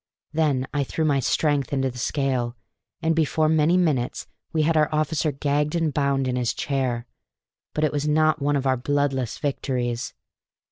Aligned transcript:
Then 0.33 0.67
I 0.73 0.83
threw 0.83 1.05
my 1.05 1.19
strength 1.19 1.71
into 1.71 1.91
the 1.91 1.99
scale; 1.99 2.57
and 3.03 3.15
before 3.15 3.47
many 3.47 3.77
minutes 3.77 4.25
we 4.51 4.63
had 4.63 4.75
our 4.75 4.89
officer 4.91 5.31
gagged 5.31 5.75
and 5.75 5.93
bound 5.93 6.27
in 6.27 6.35
his 6.37 6.55
chair. 6.55 7.05
But 7.75 7.83
it 7.83 7.91
was 7.91 8.07
not 8.07 8.41
one 8.41 8.55
of 8.55 8.65
our 8.65 8.77
bloodless 8.77 9.37
victories. 9.37 10.15